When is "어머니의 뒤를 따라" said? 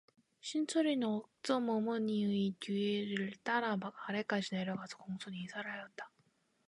1.69-3.77